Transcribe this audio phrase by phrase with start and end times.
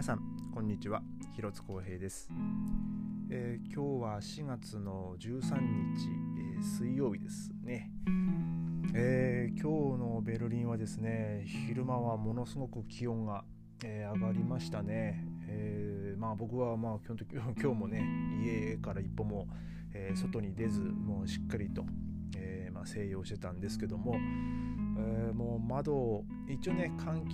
[0.00, 0.20] 皆さん
[0.54, 1.02] こんにちは。
[1.36, 2.30] 広津光平です、
[3.28, 7.90] えー、今日は4月の13日、えー、水曜日ですね、
[8.94, 13.44] えー、今日のベルリンはですね昼間はものすごく気温が、
[13.84, 18.02] え上がりましたね、えまあ僕はまあ基本的 今日もね
[18.42, 19.48] 家から一歩も、
[19.92, 21.84] え外に出ずもうしっかりと、
[22.38, 24.14] えまあ、静養してたんですけども、
[24.98, 27.28] えもう窓を一応ね換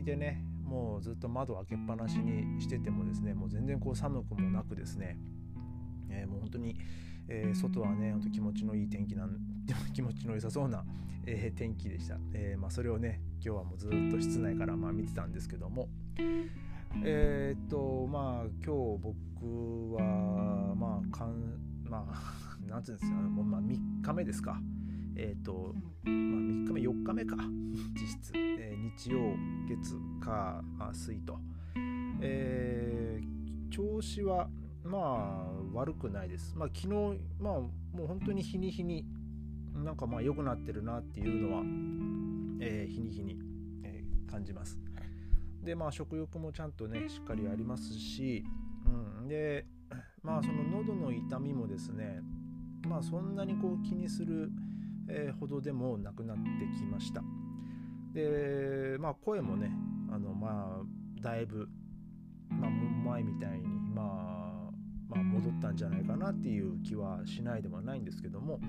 [0.00, 5.18] 気でねもうずっと窓開けっぱなしにしててもですねもう全然こう寒くもなくですね、
[6.08, 6.78] えー、もう本当に、
[7.28, 9.36] えー、外はね本当気持ちのいい天気なん
[9.92, 10.82] 気持ちの良さそうな、
[11.26, 15.90] えー、天気でした、えまあ、それをね今日はもうずっと室内からまあ見てたんですけども
[17.04, 24.58] えっとまあ今日僕はまあかんまあ なんていうんですかもうまあ3日目ですか。
[25.16, 27.36] えっ、ー、と、まあ、3日目4日目か。
[27.94, 29.36] 実質、えー、日曜
[29.68, 31.38] 月火水と、
[32.20, 34.50] えー、調子は
[34.84, 36.56] まあ悪くないです。
[36.56, 39.06] まあ昨日まあもう本当に日に日に
[39.74, 41.62] なんかまあ良くなってるなっていうのは、
[42.60, 43.38] えー、日に日に、
[43.84, 44.78] えー、感じます。
[45.62, 48.44] でまあ食欲もちゃんとねしっかりありますし、
[49.20, 49.66] うん、で
[50.22, 52.20] まあその喉の痛みもですね
[52.86, 54.50] まあそんなにこう気にする
[55.14, 56.42] えー、ほどでもなくなって
[56.76, 57.22] きました。
[58.14, 59.70] でまあ声もね
[60.10, 61.68] あのまあだいぶ、
[62.48, 64.02] まあ、前みたいにま
[64.38, 64.42] あ
[65.08, 68.60] まあ、戻ったんじゃないかなっていう気はしないでもないんですけども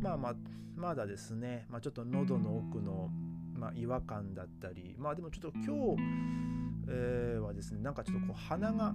[0.00, 0.34] まあまあ
[0.74, 3.08] まだですね、まあ、ちょっと喉の奥の、
[3.54, 6.02] まあ、違和感だったりまあでもちょっと今日、
[6.88, 8.92] えー、はですねなんかちょっとこう鼻が、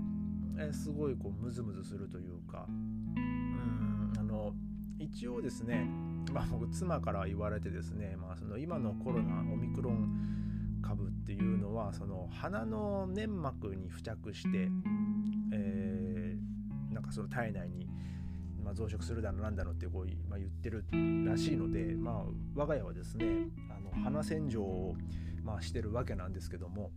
[0.57, 2.71] えー、すごいこうムズムズするというかう
[3.19, 4.53] んあの
[4.99, 5.87] 一応ですね
[6.31, 14.69] まあ、僕妻から言われてですね、まあ、その今のコロナオミクロン株っていうのはその鼻の粘膜に付着して、
[15.53, 17.87] えー、なんかその体内に、
[18.63, 20.85] まあ、増殖するだろうなんだろうってこう、まあ、言ってる
[21.25, 22.23] らしいので、まあ、
[22.55, 23.25] 我が家はですね
[23.69, 24.95] あの鼻洗浄を、
[25.43, 26.91] まあ、してるわけなんですけども、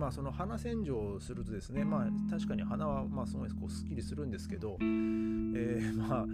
[0.00, 6.26] まあその鼻洗浄をするとですねまあ確かに鼻はまあすごいこうすっきりするんですけど、えー、 まあ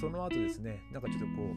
[0.00, 1.54] その後ですねなんかちょっとこ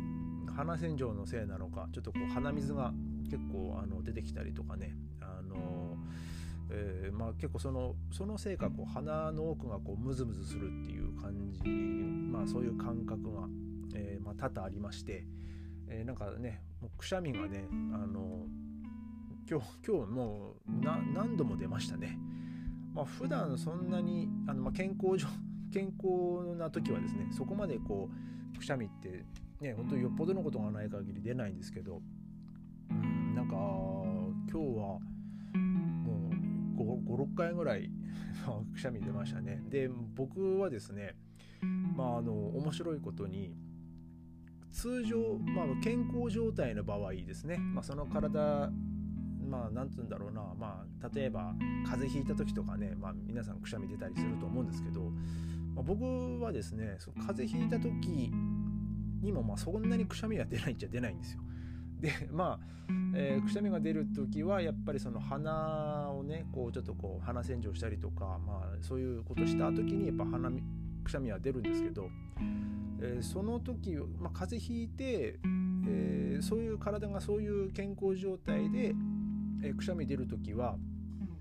[0.47, 2.93] う鼻洗浄のせいなのかちょっとこう鼻水が
[3.23, 5.97] 結構あの出てきたりとかねあの
[6.69, 13.47] えー、まあ、結構そのそのせいかこう鼻の奥がこうムズムズするっていう感じ、まあ、そういう感覚が、
[13.93, 15.27] えー、まあ、多々ありまして、
[15.87, 16.63] えー、なんかね
[16.97, 18.47] くしゃみがねあの
[19.47, 22.17] 今日今日もう何度も出ましたね。
[22.95, 25.27] まあ、普段そんなにあの、まあ、健康上
[25.71, 28.09] 健康な時はですねそこまでこ
[28.55, 29.25] うくしゃみって
[29.59, 32.01] ね本当によっぽどのことがない限り出ないんですけど
[32.89, 34.99] うんなんか今日は
[35.99, 36.29] も
[36.77, 37.91] う56回ぐらい
[38.73, 39.63] くしゃみ出ましたね。
[39.69, 41.15] で僕はですね
[41.95, 43.53] まああの面白いことに
[44.71, 48.71] 通常、まあ、健康状態の場合ですね、まあ、その体
[49.45, 51.53] まあ何て言うんだろうなまあ例えば
[51.85, 55.01] 風邪ひいた時とかね、まあ、皆さんくしゃみ出たりすると思うんですけど、
[55.75, 56.03] まあ、僕
[56.39, 58.31] はですねその風邪ひいた時
[59.21, 61.41] にもまあそんなにくしゃみは出ないっちゃ出ないんですよ。
[61.99, 70.51] でまあ、えー、くしゃみが出る時はやっぱりその鼻をねこうちょっとこう鼻洗浄したりとか、まあ、そういうことした時にやっぱ鼻
[71.03, 72.09] くしゃみは出るんですけど、
[73.01, 75.39] えー、その時、まあ、風邪ひいて、
[75.87, 78.93] えー、そういう体がそういう健康状態で
[79.65, 80.77] えー、くしゃみ出る時は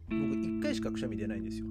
[0.09, 1.67] 僕1回しかくしゃみ出ないんですよ。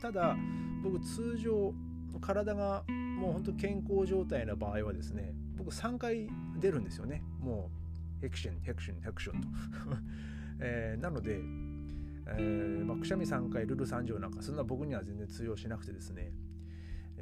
[0.00, 0.36] ただ
[0.82, 1.72] 僕通常
[2.20, 2.84] 体が
[3.18, 6.28] もうほんと健康状態の場合はですね僕3回
[6.58, 7.22] 出るんですよね。
[7.40, 7.70] も
[8.18, 9.48] うヘクションヘクションヘクションと、
[10.60, 11.40] えー、なので、
[12.26, 16.32] えーまあ、くしゃみ3回ルル3条なんかそんな僕には全然通用しなくてですね。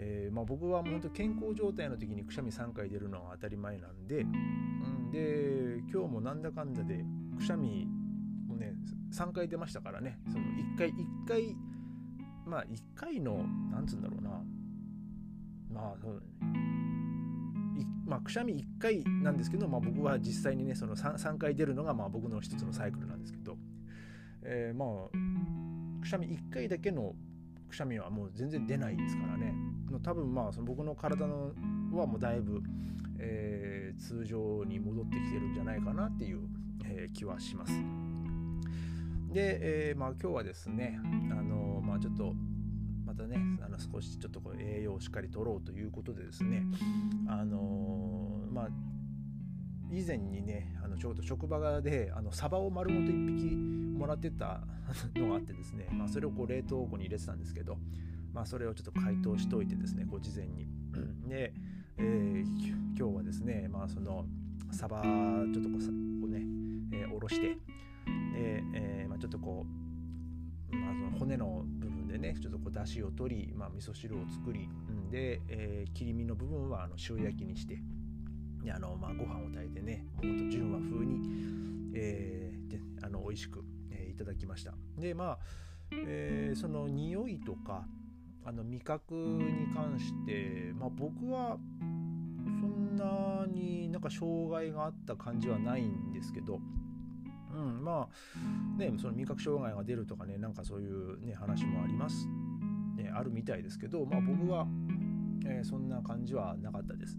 [0.02, 7.04] えーまあ、僕はもう本当健康状態の時にくしゃみ3回出るのが当たり前なんで、うん、で今日もなんだかんだで
[7.36, 7.86] くしゃみ
[8.60, 8.74] ね
[9.12, 10.20] 3回出ましたからね。
[10.30, 10.94] その1回1
[11.26, 11.56] 回
[12.46, 14.30] まあ1回のなんつうんだろうな。
[15.72, 16.22] まあそう
[18.06, 23.56] まあ、くしゃみ1回なんですけど、まあ、僕は実際にねその 3, 3回出るのがまあ僕の一つのサイクルなんですけど、
[24.42, 27.14] えー、まあくしゃみ1回だけの
[27.68, 29.54] くしゃみはもう全然出ないですからね。
[30.02, 31.52] 多分まあその僕の体の
[31.92, 32.60] はもうだいぶ、
[33.20, 36.40] えー、通常に戻ってきてるんじゃないかなっていう、
[36.84, 37.72] えー、気はします。
[39.32, 40.98] で、えー、まあ今日はですね
[41.30, 42.34] あのまあちょっと
[43.04, 46.64] またねあの少しちょっとこう栄養をしっかりとろうということでですね
[47.28, 48.68] あのまあ
[49.92, 53.56] 以前にねあのちょうど職場であのサバを丸ごと1匹
[54.00, 54.62] もらってた
[55.14, 57.78] のがあってですね、まあ、それをこう冷凍庫に入れてたんですけど、
[58.32, 60.68] まあ、それをちょっと解凍しておいてですねこう事前に。
[61.28, 61.52] で、
[61.98, 64.26] えー、今日はですね、まあ、その
[64.72, 66.44] サバちょっとこうね、
[66.92, 67.58] えー、おろしてで、
[68.74, 69.66] えー、ちょっとこ
[70.72, 77.78] う、まあ、その骨の部分でねちょっとこう出汁を取り、まあ、味噌汁を作り、うん、で、えー、切り身の部分はあの塩焼きにして
[78.74, 81.20] あの、まあ、ご飯を炊いてねもうほんと純和風に、
[81.94, 84.74] えー、であの美味しく、えー、いただきました。
[84.98, 85.38] でまあ、
[85.92, 87.84] えー、その匂いとか
[88.44, 91.58] あの味覚に関して、まあ、僕は
[92.60, 96.58] そんなになんか障害があった感じはないんですけど、
[97.54, 102.26] うん、まあねその味覚障害が出るとかねなんかそういう、ね、話もあります、
[102.96, 104.66] ね、あるみたいですけど、まあ、僕は、
[105.44, 107.18] えー、そんな感じはなかったです。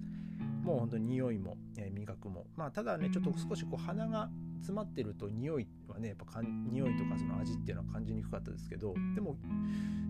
[0.63, 2.45] もう本当に匂いも、えー、味覚も。
[2.56, 4.30] まあただねちょっと少しこう鼻が
[4.60, 9.38] 詰まってると匂いはねやっぱかん匂いとかその味っていうのは感じにくかったですけどでも、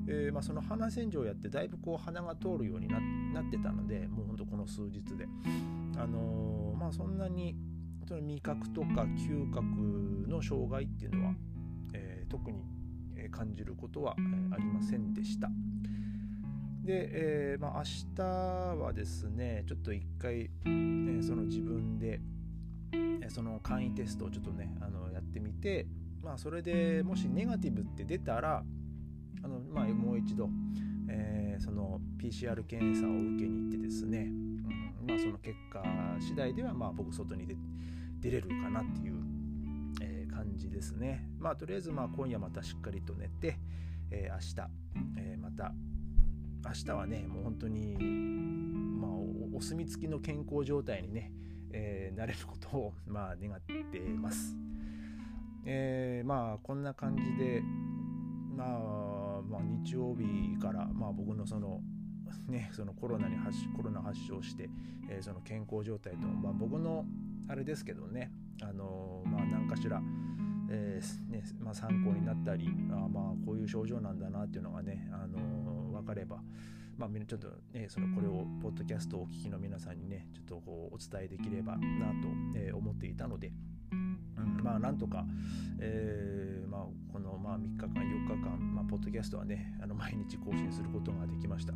[0.08, 2.98] えー、まあ、その鼻洗浄をやってだいぶこう鼻が通るようにな
[3.42, 5.26] ってたのでもうほんとこの数日で。
[5.98, 7.56] あのー、まあそんなに
[8.08, 11.34] その味覚とか嗅覚の障害っていうのは、
[11.94, 12.64] えー、特に
[13.32, 15.50] 感じることはありませんでした。
[16.84, 18.24] で、えーまあ、明日
[18.84, 22.20] はですねちょっと一回、えー、その自分で、
[22.92, 25.86] えー、その簡易テストをちょっとねあのやってみて、
[26.24, 28.64] まあ、それでもしネガティブって出たら
[29.44, 30.50] あの、まあ、もう一度、
[31.08, 34.32] えー、その PCR 検査を受けに行ってですね、
[35.06, 35.84] まあ、その結果
[36.20, 37.48] 次第では、まあ、僕外に
[38.20, 39.16] 出れるかなっていう、
[40.02, 41.28] えー、感じですね。
[41.40, 43.58] まあ、とりあえずまあ今夜またしっかりと寝て、
[44.12, 44.72] えー、明日、
[45.18, 45.74] えー、また
[46.64, 49.12] 明日はねもう本当に、まあ、
[49.54, 51.32] お墨付きの健康状態にね、
[51.72, 54.56] えー、なれることを、まあ、願ってます。
[55.66, 57.62] えー、まあこんな感じで、
[58.56, 61.82] まあ、まあ日曜日から、まあ、僕のその
[62.48, 64.70] ね、そのコロナに発コロナ発症して、
[65.10, 67.06] えー、その健康状態と、まあ、僕の
[67.48, 68.32] あれですけどね、
[68.62, 70.02] あのー、まあ、何かしら、
[70.70, 76.42] えーねまあ、参考になったりあまあこういう症状なんだなっていうのがね、あの分かれば、
[76.98, 83.52] まあ、ちょっとね、そのこれを、ポッドキャストをお聞きの皆さんにね、ちょっとこうお伝えできればなと、え、思っていたので、
[83.92, 85.26] うん、まあなんとか、
[85.80, 91.74] えー、まあ、このまあ3日間、4日間、まあ、ポッドキャストはね、あの毎日更新することができました。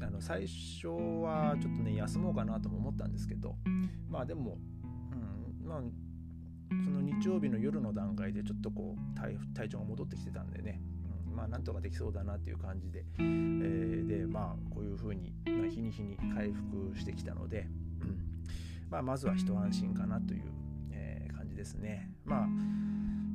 [0.00, 3.56] あの最初はちょっとね、休もうかなとも思ったんですけど、
[4.08, 4.58] まあでも、
[5.62, 5.80] うん、まあ、
[6.84, 10.80] その日曜日の夜の段階でちょっとこう体体調が戻ってきてたんでね、
[11.38, 17.68] まあ、なんとかできそうだなっていう感じで、えー、で、まあ、こういうふうに、まあ、日に日に回復してきたので、
[18.90, 20.42] まあ、まずは一安心かなという、
[20.90, 22.10] えー、感じですね。
[22.24, 22.46] まあ、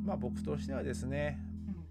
[0.04, 1.40] まあ、僕としてはですね、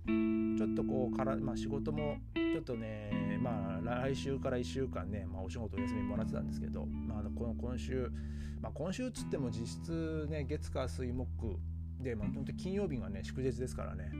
[0.06, 8.12] ちょっとこうから、まあ、仕事もちょっとね、まあ、来週から1週間ね、まあ、お仕事お休みもらってたんですけど、まあ、あのこの今週、
[8.60, 11.58] まあ、今週っつっても実質ね月火水木
[12.00, 14.10] で、まあ、本当金曜日がね祝日ですからね、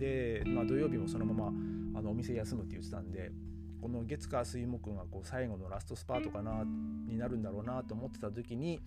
[0.00, 1.52] で、まあ、土曜日もそのまま
[1.98, 3.30] あのお店休むって言ってたんで
[3.80, 6.64] この月火水木がこう最後のラストスパートかな
[7.06, 8.80] になるんだろうなと思ってた時に、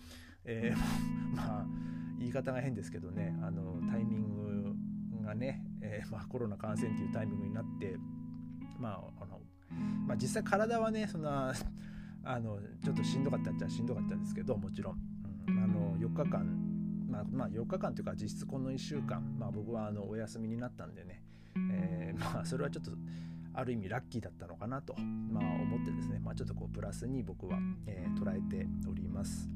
[0.43, 0.77] えー、
[1.35, 1.65] まあ
[2.19, 7.95] 言い方が変ですけどねあのタイミングがね、えー、まあ、コロナ感染っていうタイミングになって
[8.79, 9.39] まああの、
[10.07, 11.53] まあ、実際体はねそんな
[12.23, 14.99] あのちょっとしんどかったっちゃしんどかったんですけどもちろん、
[15.47, 16.72] うん、あの4日間
[17.13, 21.21] まあ、まあ、4日間というか実質この1週間、まあ、僕はあのお休みになったんでね、
[21.71, 22.91] えー、まあそれはちょっと
[23.53, 29.47] ある意味ラッキーだったのかなと、まあ、思ってですね、まあ、ちょっとこうプラスに僕は、えー、捉えております。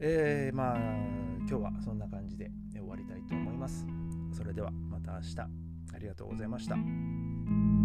[0.00, 3.86] えー、まあ今日はそんな感じで終わりたいと思います。
[4.32, 7.83] それではまた明日ありがとうございました。